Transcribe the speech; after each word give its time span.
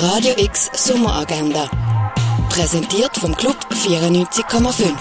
Radio 0.00 0.32
X 0.36 0.70
Sommeragenda. 0.74 1.68
Präsentiert 2.50 3.16
vom 3.16 3.34
Club 3.34 3.56
94,5. 3.72 4.92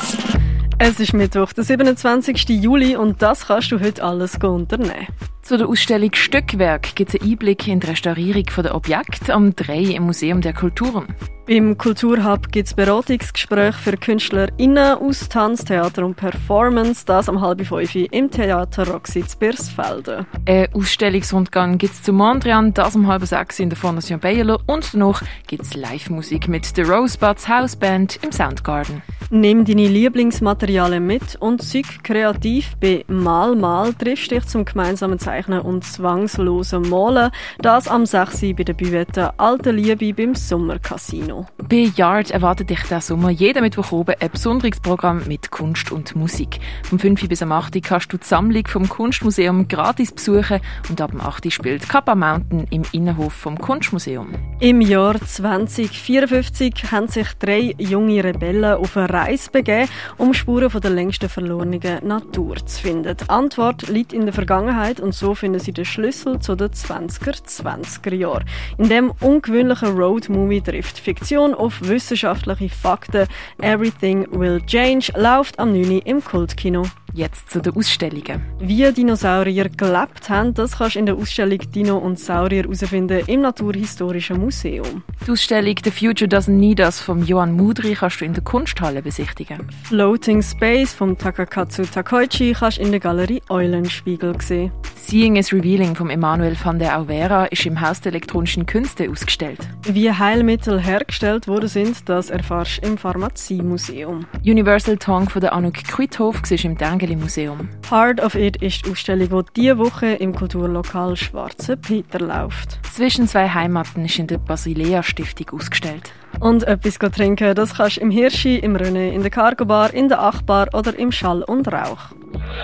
Es 0.80 1.00
ist 1.00 1.14
Mittwoch, 1.14 1.54
der 1.54 1.66
27. 1.66 2.50
Juli 2.50 2.96
und 2.96 3.22
das 3.22 3.46
kannst 3.46 3.72
du 3.72 3.80
heute 3.80 4.04
alles 4.04 4.38
unternehmen. 4.38 5.08
Zu 5.44 5.60
der 5.60 5.68
Ausstellung 5.68 6.16
Stückwerk 6.16 6.96
gibt 6.96 7.14
es 7.14 7.22
einen 7.22 7.32
Einblick 7.32 7.68
in 7.68 7.80
die 7.80 7.86
Restaurierung 7.86 8.46
der 8.58 8.74
Objekte 8.74 9.36
am 9.36 9.56
3 9.56 9.78
im 9.78 10.04
Museum 10.04 10.42
der 10.42 10.54
Kulturen. 10.54 11.14
Beim 11.48 11.78
Kulturhub 11.78 12.52
gibt 12.52 12.68
es 12.68 12.74
Beratungsgespräche 12.74 13.78
für 13.78 13.96
KünstlerInnen 13.96 14.98
aus 14.98 15.30
Tanz, 15.30 15.64
Theater 15.64 16.06
und 16.06 16.16
Performance, 16.16 17.06
das 17.06 17.30
am 17.30 17.40
halb 17.40 17.66
fünf 17.66 17.96
im 17.96 18.30
Theater 18.30 18.86
Roxitz 18.86 19.34
Birsfelden. 19.38 20.26
Ein 20.46 20.68
Ausstellungsrundgang 20.74 21.78
gibt 21.78 21.94
es 21.94 22.04
zu 22.04 22.12
Mondrian, 22.12 22.74
das 22.74 22.98
um 22.98 23.08
halb 23.08 23.26
sechs 23.26 23.60
in 23.60 23.70
der 23.70 23.78
Fondation 23.78 24.20
Bayerlo 24.20 24.60
und 24.66 24.94
danach 24.94 25.24
gibt 25.48 25.64
es 25.64 25.74
Live-Musik 25.74 26.50
mit 26.50 26.76
der 26.76 26.90
Rosebuds 26.90 27.48
Houseband 27.48 28.20
im 28.24 28.34
Soundgarden. 28.34 29.02
Nimm 29.30 29.66
deine 29.66 29.88
Lieblingsmaterialien 29.88 31.06
mit 31.06 31.36
und 31.36 31.62
sei 31.62 31.82
kreativ. 32.02 32.78
Bei 32.80 33.04
Mal 33.08 33.58
Mal 33.58 33.94
triffst 33.94 34.32
dich 34.32 34.46
zum 34.46 34.64
gemeinsamen 34.64 35.20
Zeichnen 35.20 35.60
und 35.60 35.84
zwangslosen 35.84 36.90
Malen. 36.90 37.32
Das 37.60 37.90
am 37.90 38.06
6. 38.06 38.42
bei 38.56 38.64
der 38.64 38.74
Büvette 38.74 39.38
Alte 39.38 39.72
Liebe 39.72 40.14
beim 40.14 40.34
Sommercasino. 40.34 41.37
Bei 41.70 41.92
Yard 41.96 42.32
erwartet 42.32 42.70
dich 42.70 42.82
der 42.84 43.02
Sommer 43.02 43.30
jeden 43.30 43.62
Mittwoch 43.62 43.92
oben 43.92 44.16
ein 44.20 44.30
besonderes 44.32 44.80
Programm 44.80 45.24
mit 45.28 45.52
Kunst 45.52 45.92
und 45.92 46.16
Musik. 46.16 46.60
Vom 46.84 46.98
5 46.98 47.28
bis 47.28 47.42
am 47.42 47.52
8 47.52 47.84
kannst 47.84 48.12
du 48.14 48.18
die 48.18 48.26
Sammlung 48.26 48.66
vom 48.68 48.88
Kunstmuseum 48.88 49.68
gratis 49.68 50.12
besuchen 50.12 50.62
und 50.90 51.02
ab 51.02 51.12
dem 51.12 51.22
8 51.22 51.52
spielt 51.52 51.88
Kappa 51.90 52.16
Mountain 52.16 52.68
im 52.70 52.84
Innenhof 52.92 53.34
vom 53.34 53.58
Kunstmuseum. 53.58 54.30
Im 54.60 54.82
Jahr 54.82 55.20
2054 55.20 56.92
haben 56.92 57.08
sich 57.08 57.28
drei 57.40 57.76
junge 57.78 58.24
Rebellen 58.24 58.76
auf 58.76 58.98
eine 58.98 59.10
Reise 59.10 59.52
begeben, 59.52 59.90
um 60.18 60.34
Spuren 60.34 60.70
von 60.70 60.82
der 60.82 60.92
längsten 60.92 61.30
verlorenen 61.30 62.08
Natur 62.08 62.56
zu 62.66 62.82
finden. 62.82 63.16
Die 63.18 63.30
Antwort 63.30 63.90
liegt 63.90 64.14
in 64.14 64.26
der 64.26 64.34
Vergangenheit 64.34 65.00
und 65.00 65.14
so 65.14 65.36
finden 65.36 65.60
sie 65.60 65.74
den 65.74 65.86
Schlüssel 65.86 66.40
zu 66.40 66.56
den 66.56 66.70
20er, 66.70 67.44
20er 67.44 68.16
Jahren. 68.16 68.46
In 68.78 68.90
dem 68.90 69.12
ungewöhnlichen 69.20 69.98
Road-Movie 69.98 70.62
trifft 70.62 70.98
Fiktion 70.98 71.27
auf 71.36 71.82
wissenschaftliche 71.82 72.70
Fakten. 72.70 73.28
Everything 73.62 74.28
Will 74.32 74.62
Change 74.66 75.12
läuft 75.16 75.60
am 75.60 75.74
9. 75.74 76.00
im 76.00 76.24
Kultkino. 76.24 76.84
Jetzt 77.14 77.50
zu 77.50 77.62
den 77.62 77.76
Ausstellungen. 77.76 78.42
Wie 78.60 78.92
Dinosaurier 78.92 79.70
gelebt 79.70 80.30
haben, 80.30 80.54
das 80.54 80.78
kannst 80.78 80.96
du 80.96 81.00
in 81.00 81.08
der 81.08 81.16
Ausstellung 81.16 81.60
Dino 81.74 81.98
und 81.98 82.20
Saurier 82.20 82.64
herausfinden 82.64 83.24
im 83.26 83.42
Naturhistorischen 83.42 84.40
Museum. 84.40 85.04
Die 85.26 85.32
Ausstellung 85.32 85.76
The 85.84 85.90
Future 85.90 86.30
Doesn't 86.30 86.52
Need 86.52 86.80
Us 86.80 87.02
von 87.02 87.26
Johann 87.26 87.54
Mudri 87.54 87.96
kannst 87.96 88.22
du 88.22 88.26
in 88.26 88.34
der 88.34 88.44
Kunsthalle 88.44 89.02
besichtigen. 89.02 89.68
Floating 89.86 90.44
Space 90.44 90.94
von 90.94 91.18
Takakatsu 91.18 91.84
Takoichi 91.84 92.54
kannst 92.54 92.78
du 92.78 92.84
in 92.84 92.92
der 92.92 93.00
Galerie 93.00 93.42
Eulenspiegel 93.50 94.40
sehen. 94.40 94.72
Seeing 94.96 95.38
is 95.38 95.54
Revealing 95.54 95.96
von 95.96 96.10
Emanuel 96.10 96.58
van 96.62 96.80
der 96.80 97.00
Auvera 97.00 97.46
ist 97.46 97.66
im 97.66 97.80
Haus 97.80 98.02
der 98.02 98.12
elektronischen 98.12 98.66
Künste 98.66 99.10
ausgestellt. 99.10 99.60
Wie 99.84 100.12
Heilmittel 100.12 100.82
hergestellt 100.82 101.17
worden 101.22 101.68
sind, 101.68 102.08
das 102.08 102.30
erfährst 102.30 102.84
du 102.84 102.88
im 102.88 102.98
Pharmaziemuseum. 102.98 104.26
Universal 104.46 104.98
Tongue 104.98 105.30
von 105.30 105.42
der 105.42 105.54
Anouk 105.54 105.84
Kuithof 105.92 106.42
ist 106.50 106.64
im 106.64 106.78
Dengeli 106.78 107.16
Museum. 107.16 107.70
Part 107.82 108.22
of 108.22 108.36
It 108.36 108.62
ist 108.62 108.86
die 108.86 108.92
Ausstellung, 108.92 109.30
die 109.30 109.62
diese 109.62 109.78
Woche 109.78 110.08
im 110.08 110.36
Kulturlokal 110.36 111.16
Schwarze 111.16 111.76
Peter 111.78 112.20
läuft. 112.20 112.80
Zwischen 112.94 113.28
zwei 113.28 113.50
Heimaten 113.50 114.06
ist 114.06 114.20
in 114.20 114.28
der 114.28 114.38
Basilea 114.38 115.04
Stiftung 115.04 115.60
ausgestellt. 115.60 116.12
Und 116.40 116.64
etwas 116.64 116.98
trinken, 117.12 117.56
das 117.56 117.76
kannst 117.76 117.98
du 117.98 118.02
im 118.02 118.12
Hirschi, 118.12 118.58
im 118.58 118.76
René, 118.76 119.12
in 119.12 119.22
der 119.22 119.32
Cargo 119.32 119.66
Bar, 119.66 119.94
in 119.94 120.10
der 120.10 120.22
Achbar 120.22 120.68
oder 120.74 120.98
im 120.98 121.12
Schall 121.12 121.42
und 121.44 121.68
Rauch. 121.68 122.12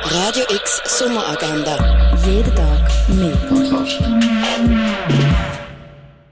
Radio 0.06 0.44
X 0.50 0.82
Sommeragenda. 0.86 2.16
Jeden 2.26 2.56
Tag 2.56 2.92
mehr. 3.10 3.63